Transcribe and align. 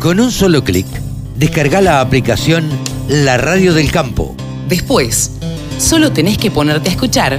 Con 0.00 0.20
un 0.20 0.30
solo 0.30 0.62
clic, 0.62 0.86
descarga 1.34 1.80
la 1.80 2.00
aplicación 2.00 2.70
La 3.08 3.36
Radio 3.36 3.74
del 3.74 3.90
Campo. 3.90 4.36
Después, 4.68 5.32
solo 5.76 6.12
tenés 6.12 6.38
que 6.38 6.52
ponerte 6.52 6.88
a 6.88 6.92
escuchar 6.92 7.36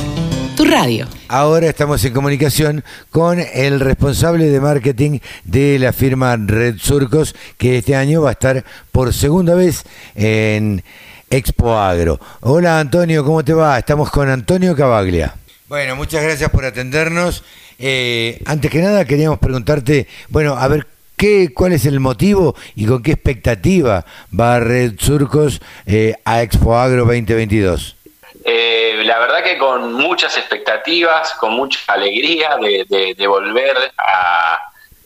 tu 0.57 0.65
radio. 0.65 1.07
Ahora 1.29 1.67
estamos 1.69 2.03
en 2.03 2.11
comunicación 2.11 2.83
con 3.11 3.39
el 3.39 3.79
responsable 3.79 4.47
de 4.47 4.59
marketing 4.59 5.19
de 5.45 5.79
la 5.79 5.93
firma 5.93 6.35
Red 6.35 6.79
Surcos, 6.79 7.33
que 7.57 7.77
este 7.77 7.95
año 7.95 8.23
va 8.23 8.29
a 8.29 8.33
estar 8.33 8.65
por 8.91 9.13
segunda 9.13 9.55
vez 9.55 9.85
en 10.15 10.83
Expo 11.29 11.77
Agro. 11.77 12.19
Hola 12.41 12.81
Antonio, 12.81 13.23
¿cómo 13.23 13.45
te 13.45 13.53
va? 13.53 13.79
Estamos 13.79 14.11
con 14.11 14.29
Antonio 14.29 14.75
Cavaglia. 14.75 15.33
Bueno, 15.69 15.95
muchas 15.95 16.21
gracias 16.21 16.49
por 16.49 16.65
atendernos. 16.65 17.41
Eh, 17.77 18.41
antes 18.45 18.69
que 18.69 18.81
nada 18.81 19.05
queríamos 19.05 19.39
preguntarte, 19.39 20.07
bueno, 20.27 20.57
a 20.57 20.67
ver, 20.67 20.85
¿qué, 21.19 21.53
¿cuál 21.53 21.73
es 21.73 21.85
el 21.85 21.99
motivo 21.99 22.55
y 22.75 22.87
con 22.87 23.03
qué 23.03 23.11
expectativa 23.11 24.05
va 24.37 24.59
Red 24.59 24.93
Surcos 24.97 25.61
eh, 25.85 26.15
a 26.23 26.41
Expo 26.41 26.75
Agro 26.75 27.05
2022? 27.05 27.97
Eh, 28.45 29.01
la 29.03 29.19
verdad 29.19 29.43
que 29.43 29.57
con 29.57 29.93
muchas 29.93 30.37
expectativas, 30.37 31.33
con 31.33 31.53
mucha 31.53 31.79
alegría 31.87 32.57
de, 32.57 33.27
volver 33.27 33.75
a 33.97 34.59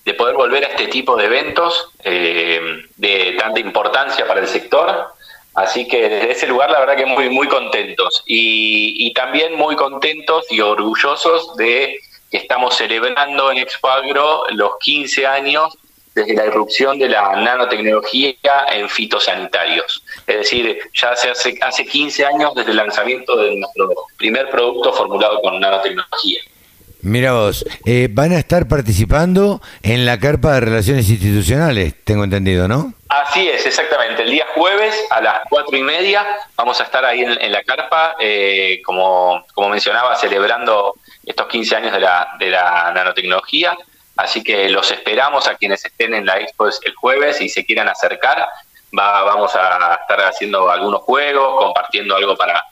de 0.05 0.13
poder 0.13 0.35
volver 0.35 0.65
a 0.65 0.67
este 0.67 0.87
tipo 0.87 1.15
de 1.15 1.25
eventos 1.25 1.91
de 2.03 3.35
tanta 3.39 3.59
importancia 3.59 4.27
para 4.27 4.41
el 4.41 4.47
sector. 4.47 5.07
Así 5.55 5.87
que 5.87 6.09
desde 6.09 6.31
ese 6.31 6.47
lugar 6.47 6.69
la 6.69 6.79
verdad 6.79 6.95
que 6.95 7.05
muy 7.05 7.29
muy 7.29 7.47
contentos 7.47 8.23
y, 8.27 9.07
y 9.07 9.13
también 9.13 9.55
muy 9.55 9.75
contentos 9.75 10.45
y 10.51 10.59
orgullosos 10.61 11.55
de 11.57 11.95
que 12.29 12.37
estamos 12.37 12.75
celebrando 12.75 13.51
en 13.51 13.59
Expo 13.59 13.89
Agro 13.89 14.43
los 14.51 14.71
15 14.79 15.25
años 15.25 15.77
desde 16.15 16.35
la 16.35 16.45
irrupción 16.45 16.99
de 16.99 17.09
la 17.09 17.35
nanotecnología 17.35 18.33
en 18.71 18.89
fitosanitarios. 18.89 20.03
Es 20.27 20.37
decir, 20.37 20.77
ya 20.93 21.11
hace, 21.11 21.31
hace 21.61 21.85
15 21.85 22.25
años 22.25 22.53
desde 22.55 22.71
el 22.71 22.77
lanzamiento 22.77 23.35
de 23.35 23.55
nuestro 23.55 23.89
primer 24.17 24.49
producto 24.49 24.93
formulado 24.93 25.41
con 25.41 25.59
nanotecnología. 25.59 26.41
Mira 27.03 27.33
vos, 27.33 27.65
eh, 27.85 28.07
van 28.09 28.31
a 28.31 28.39
estar 28.39 28.69
participando 28.69 29.61
en 29.81 30.05
la 30.05 30.17
carpa 30.19 30.53
de 30.53 30.61
relaciones 30.61 31.09
institucionales, 31.09 31.95
tengo 32.05 32.23
entendido, 32.23 32.69
¿no? 32.69 32.93
Así 33.09 33.45
es, 33.49 33.65
exactamente. 33.65 34.23
El 34.23 34.31
día 34.31 34.45
jueves 34.55 34.95
a 35.09 35.19
las 35.19 35.41
cuatro 35.49 35.75
y 35.77 35.83
media 35.83 36.25
vamos 36.55 36.79
a 36.79 36.85
estar 36.85 37.03
ahí 37.03 37.21
en, 37.21 37.51
la 37.51 37.61
carpa, 37.63 38.15
eh, 38.21 38.81
como, 38.85 39.45
como 39.53 39.67
mencionaba, 39.67 40.15
celebrando 40.15 40.95
estos 41.25 41.45
15 41.47 41.75
años 41.75 41.91
de 41.91 41.99
la, 41.99 42.29
de 42.39 42.49
la 42.49 42.93
nanotecnología. 42.95 43.75
Así 44.15 44.43
que 44.43 44.69
los 44.69 44.91
esperamos 44.91 45.47
a 45.47 45.55
quienes 45.55 45.83
estén 45.85 46.13
en 46.13 46.25
la 46.25 46.39
expo 46.39 46.67
el 46.67 46.95
jueves 46.95 47.41
y 47.41 47.49
se 47.49 47.65
quieran 47.65 47.89
acercar. 47.89 48.47
Va, 48.97 49.23
vamos 49.23 49.55
a 49.55 49.99
estar 50.01 50.21
haciendo 50.21 50.69
algunos 50.69 51.01
juegos, 51.01 51.63
compartiendo 51.63 52.15
algo 52.15 52.35
para, 52.35 52.63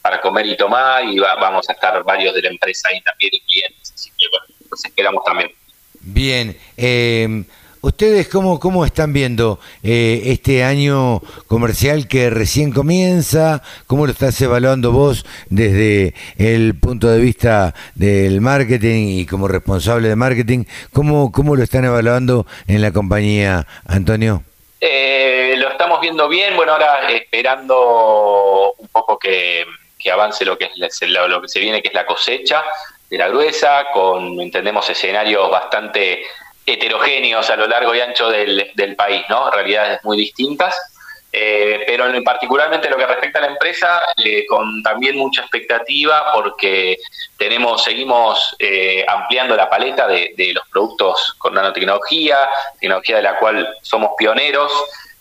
para 0.00 0.20
comer 0.20 0.46
y 0.46 0.56
tomar 0.56 1.04
y 1.04 1.18
vamos 1.18 1.68
a 1.68 1.72
estar 1.72 2.02
varios 2.02 2.34
de 2.34 2.42
la 2.42 2.48
empresa 2.48 2.88
ahí 2.88 3.00
también 3.02 3.30
y 3.34 3.40
clientes. 3.40 3.92
Así 3.94 4.10
que 4.16 4.26
bueno, 4.30 4.46
los 4.70 4.84
esperamos 4.84 5.24
también. 5.24 5.52
Bien. 6.00 6.58
Eh, 6.76 7.44
¿Ustedes 7.86 8.26
cómo, 8.26 8.58
cómo 8.58 8.84
están 8.84 9.12
viendo 9.12 9.60
eh, 9.84 10.20
este 10.24 10.64
año 10.64 11.20
comercial 11.46 12.08
que 12.08 12.30
recién 12.30 12.72
comienza? 12.72 13.62
¿Cómo 13.86 14.06
lo 14.06 14.12
estás 14.12 14.40
evaluando 14.40 14.90
vos 14.90 15.24
desde 15.50 16.12
el 16.36 16.76
punto 16.80 17.06
de 17.06 17.20
vista 17.20 17.74
del 17.94 18.40
marketing 18.40 19.20
y 19.20 19.26
como 19.26 19.46
responsable 19.46 20.08
de 20.08 20.16
marketing? 20.16 20.64
¿Cómo, 20.92 21.30
cómo 21.30 21.54
lo 21.54 21.62
están 21.62 21.84
evaluando 21.84 22.44
en 22.66 22.82
la 22.82 22.90
compañía, 22.90 23.68
Antonio? 23.86 24.42
Eh, 24.80 25.54
lo 25.56 25.68
estamos 25.68 26.00
viendo 26.00 26.28
bien, 26.28 26.56
bueno, 26.56 26.72
ahora 26.72 27.08
esperando 27.08 28.74
un 28.78 28.88
poco 28.88 29.16
que, 29.16 29.64
avance 30.12 30.44
lo 30.44 30.58
que, 30.58 30.64
es, 30.64 30.72
lo 31.08 31.40
que 31.40 31.48
se 31.48 31.60
viene, 31.60 31.80
que 31.82 31.88
es 31.88 31.94
la 31.94 32.04
cosecha 32.04 32.64
de 33.08 33.16
la 33.16 33.28
gruesa, 33.28 33.86
con, 33.94 34.40
entendemos, 34.40 34.90
escenarios 34.90 35.48
bastante 35.48 36.24
heterogéneos 36.66 37.48
a 37.48 37.56
lo 37.56 37.66
largo 37.66 37.94
y 37.94 38.00
ancho 38.00 38.28
del, 38.28 38.72
del 38.74 38.96
país, 38.96 39.24
¿no? 39.28 39.50
Realidades 39.50 40.00
muy 40.04 40.18
distintas. 40.18 40.74
Eh, 41.38 41.84
pero 41.86 42.08
en 42.08 42.24
particularmente 42.24 42.88
lo 42.88 42.96
que 42.96 43.06
respecta 43.06 43.40
a 43.40 43.42
la 43.42 43.48
empresa, 43.48 44.00
eh, 44.24 44.46
con 44.46 44.82
también 44.82 45.18
mucha 45.18 45.42
expectativa 45.42 46.32
porque 46.32 46.96
tenemos, 47.36 47.84
seguimos 47.84 48.56
eh, 48.58 49.04
ampliando 49.06 49.54
la 49.54 49.68
paleta 49.68 50.08
de, 50.08 50.52
los 50.54 50.66
productos 50.68 51.34
con 51.36 51.52
nanotecnología, 51.52 52.48
tecnología 52.80 53.16
de 53.16 53.22
la 53.22 53.38
cual 53.38 53.68
somos 53.82 54.12
pioneros 54.16 54.72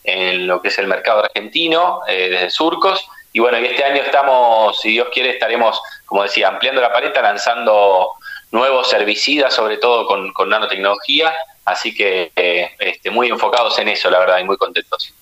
en 0.05 0.47
lo 0.47 0.61
que 0.61 0.69
es 0.69 0.77
el 0.77 0.87
mercado 0.87 1.25
argentino, 1.25 1.99
desde 2.07 2.49
Surcos. 2.49 3.05
Y 3.33 3.39
bueno, 3.39 3.59
y 3.59 3.65
este 3.65 3.83
año 3.83 4.01
estamos, 4.01 4.79
si 4.79 4.91
Dios 4.91 5.09
quiere, 5.11 5.31
estaremos, 5.31 5.81
como 6.05 6.23
decía, 6.23 6.47
ampliando 6.47 6.79
la 6.79 6.93
paleta, 6.93 7.21
lanzando 7.21 8.11
nuevos 8.55 8.91
herbicidas, 8.93 9.53
sobre 9.53 9.77
todo 9.77 10.07
con, 10.07 10.49
nanotecnología, 10.49 11.31
así 11.65 11.93
que 11.93 12.31
eh, 12.35 12.71
este, 12.79 13.11
muy 13.11 13.27
enfocados 13.27 13.77
en 13.79 13.89
eso, 13.89 14.09
la 14.09 14.19
verdad, 14.19 14.39
y 14.39 14.45
muy 14.45 14.57
contentos. 14.57 15.13